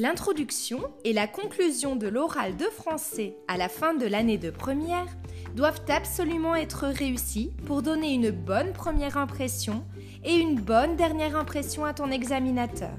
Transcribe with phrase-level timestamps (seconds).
[0.00, 5.08] L'introduction et la conclusion de l'oral de français à la fin de l'année de première
[5.56, 9.84] doivent absolument être réussies pour donner une bonne première impression
[10.24, 12.94] et une bonne dernière impression à ton examinateur.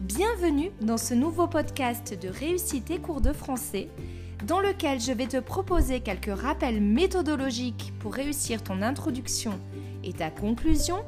[0.00, 3.90] Bienvenue dans ce nouveau podcast de réussite et cours de français
[4.46, 9.60] dans lequel je vais te proposer quelques rappels méthodologiques pour réussir ton introduction
[10.02, 11.04] et ta conclusion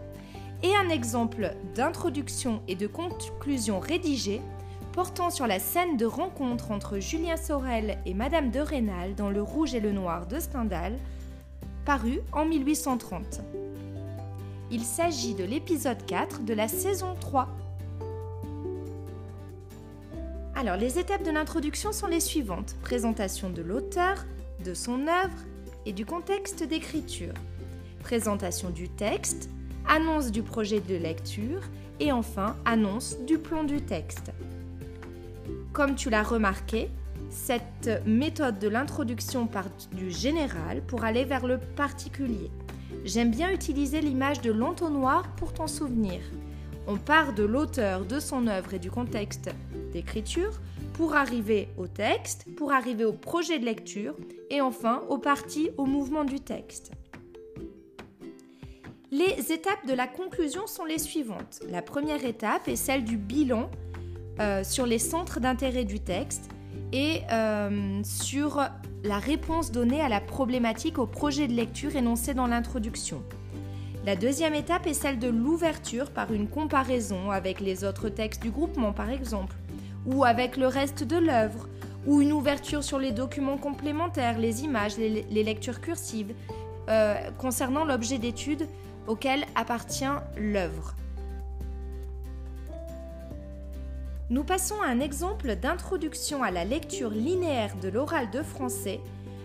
[0.62, 4.42] et un exemple d'introduction et de conclusion rédigée
[4.98, 9.40] portant sur la scène de rencontre entre Julien Sorel et Madame de Rênal dans Le
[9.40, 10.98] Rouge et le Noir de Stendhal,
[11.84, 13.40] paru en 1830.
[14.72, 17.46] Il s'agit de l'épisode 4 de la saison 3.
[20.56, 22.74] Alors, les étapes de l'introduction sont les suivantes.
[22.82, 24.26] Présentation de l'auteur,
[24.64, 25.44] de son œuvre
[25.86, 27.34] et du contexte d'écriture.
[28.02, 29.48] Présentation du texte,
[29.86, 31.60] annonce du projet de lecture
[32.00, 34.32] et enfin annonce du plan du texte.
[35.78, 36.90] Comme tu l'as remarqué,
[37.30, 42.50] cette méthode de l'introduction part du général pour aller vers le particulier.
[43.04, 46.18] J'aime bien utiliser l'image de l'entonnoir pour t'en souvenir.
[46.88, 49.50] On part de l'auteur, de son œuvre et du contexte
[49.92, 50.50] d'écriture
[50.94, 54.16] pour arriver au texte, pour arriver au projet de lecture
[54.50, 56.90] et enfin au parti, au mouvement du texte.
[59.12, 61.60] Les étapes de la conclusion sont les suivantes.
[61.70, 63.70] La première étape est celle du bilan
[64.40, 66.50] euh, sur les centres d'intérêt du texte
[66.92, 68.62] et euh, sur
[69.04, 73.22] la réponse donnée à la problématique au projet de lecture énoncé dans l'introduction.
[74.04, 78.50] La deuxième étape est celle de l'ouverture par une comparaison avec les autres textes du
[78.50, 79.56] groupement par exemple,
[80.06, 81.68] ou avec le reste de l'œuvre,
[82.06, 86.32] ou une ouverture sur les documents complémentaires, les images, les, lectures cursives,
[86.88, 88.66] euh, concernant l'objet d'étude
[89.06, 90.04] auquel appartient
[90.36, 90.94] l'œuvre.
[94.30, 99.00] Nous passons à un exemple d'introduction à la lecture linéaire de l'oral de français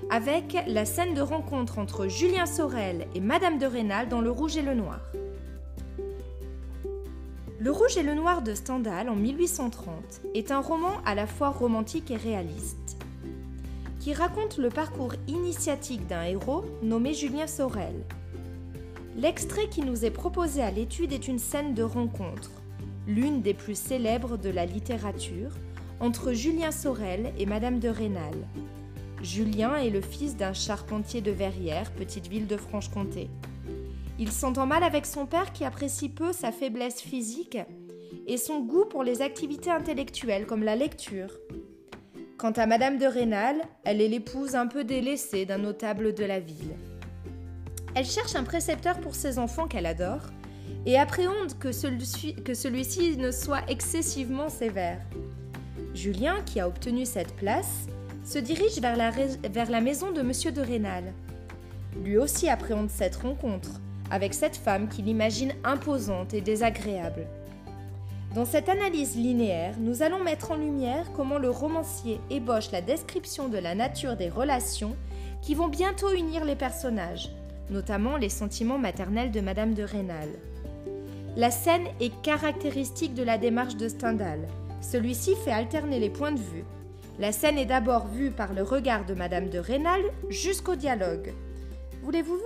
[0.10, 4.58] avec la scène de rencontre entre Julien Sorel et Madame de Rênal dans Le Rouge
[4.58, 5.00] et le Noir.
[7.62, 11.52] Le Rouge et le Noir de Stendhal en 1830 est un roman à la fois
[11.52, 12.98] romantique et réaliste,
[14.02, 17.96] qui raconte le parcours initiatique d'un héros nommé Julien Sorel.
[19.16, 22.52] L'extrait qui nous est proposé à l'étude est une scène de rencontre
[23.08, 25.52] l'une des plus célèbres de la littérature,
[26.00, 28.34] entre Julien Sorel et Madame de Rênal.
[29.22, 33.30] Julien est le fils d'un charpentier de Verrières, petite ville de Franche-Comté.
[34.20, 37.58] Il s'entend mal avec son père qui apprécie peu sa faiblesse physique
[38.28, 41.32] et son goût pour les activités intellectuelles comme la lecture.
[42.38, 46.40] Quant à Madame de Rênal, elle est l'épouse un peu délaissée d'un notable de la
[46.40, 46.76] ville.
[47.96, 50.24] Elle cherche un précepteur pour ses enfants qu'elle adore,
[50.86, 55.00] et appréhende que celui-ci ne soit excessivement sévère.
[55.94, 57.88] Julien, qui a obtenu cette place,
[58.24, 58.98] se dirige vers
[59.70, 60.54] la, maison de M.
[60.54, 61.14] de Rênal.
[62.04, 63.70] Lui aussi appréhende cette rencontre
[64.10, 67.28] avec cette femme qu'il imagine imposante et désagréable.
[68.34, 73.48] Dans cette analyse linéaire, nous allons mettre en lumière comment le romancier ébauche la description
[73.48, 74.96] de la nature des relations
[75.42, 77.30] qui vont bientôt unir les personnages,
[77.70, 80.30] notamment les sentiments maternels de Madame de Rênal.
[81.36, 84.48] La scène est caractéristique de la démarche de Stendhal.
[84.82, 86.64] Celui-ci fait alterner les points de vue.
[87.18, 91.34] La scène est d'abord vue par le regard de Madame de Rênal jusqu'au dialogue.
[92.04, 92.38] Voulez-vous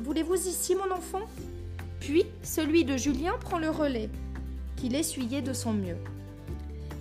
[0.00, 1.22] voulez-vous ici, mon enfant?
[2.00, 4.10] Puis celui de Julien prend le relais,
[4.76, 5.96] qu'il essuyait de son mieux.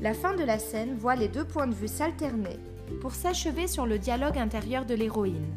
[0.01, 2.57] La fin de la scène voit les deux points de vue s'alterner
[3.01, 5.53] pour s'achever sur le dialogue intérieur de l'héroïne.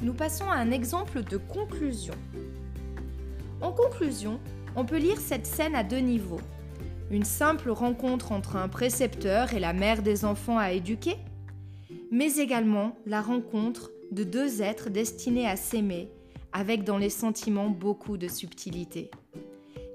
[0.00, 2.14] Nous passons à un exemple de conclusion.
[3.64, 4.40] En conclusion,
[4.76, 6.42] on peut lire cette scène à deux niveaux.
[7.10, 11.16] Une simple rencontre entre un précepteur et la mère des enfants à éduquer,
[12.10, 16.10] mais également la rencontre de deux êtres destinés à s'aimer,
[16.52, 19.10] avec dans les sentiments beaucoup de subtilité.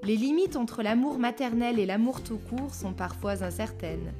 [0.02, 4.12] Les limites entre l'amour maternel et l'amour tout court sont parfois incertaines.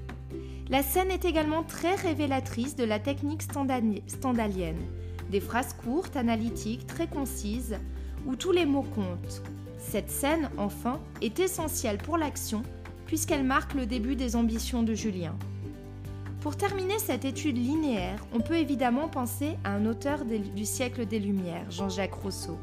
[0.68, 4.86] La scène est également très révélatrice de la technique standalienne.
[5.32, 7.80] Des phrases courtes, analytiques, très concises,
[8.26, 9.42] où tous les mots comptent.
[9.78, 12.62] Cette scène, enfin, est essentielle pour l'action
[13.10, 15.34] puisqu'elle marque le début des ambitions de Julien.
[16.42, 21.18] Pour terminer cette étude linéaire, on peut évidemment penser à un auteur du siècle des
[21.18, 22.56] Lumières, Jean-Jacques Rousseau.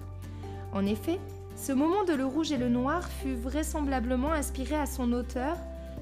[0.71, 1.19] En effet,
[1.57, 5.57] ce moment de Le Rouge et le Noir fut vraisemblablement inspiré à son auteur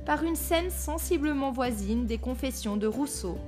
[0.06, 3.40] par une scène sensiblement voisine des Confessions de Rousseau,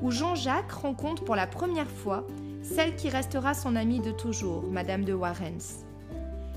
[0.00, 2.26] où Jean-Jacques rencontre pour la première fois
[2.62, 5.84] celle qui restera son amie de toujours, Madame de Warrens.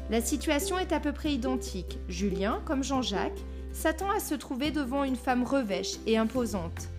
[0.10, 1.98] La situation est à peu près identique.
[2.10, 3.42] Julien, comme Jean-Jacques,
[3.72, 6.90] s'attend à se trouver devant une femme revêche et imposante.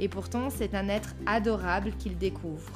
[0.00, 2.72] Et pourtant, c'est un être adorable qu'il découvre.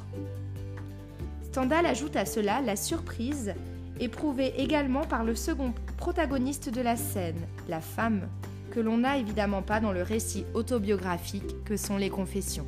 [1.43, 3.53] Stendhal ajoute à cela la surprise
[3.99, 8.27] éprouvée également par le second protagoniste de la scène, la femme,
[8.71, 12.67] que l'on n'a évidemment pas dans le récit autobiographique que sont les confessions.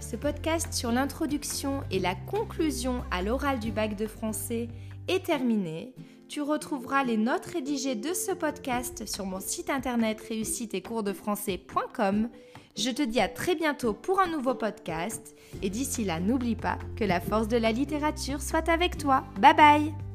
[0.00, 4.68] Ce podcast sur l'introduction et la conclusion à l'oral du bac de français
[5.08, 5.94] est terminé.
[6.28, 11.02] Tu retrouveras les notes rédigées de ce podcast sur mon site internet réussite et cours
[11.02, 12.28] de français.com.
[12.76, 16.78] Je te dis à très bientôt pour un nouveau podcast et d'ici là, n'oublie pas
[16.96, 19.24] que la force de la littérature soit avec toi.
[19.40, 20.07] Bye bye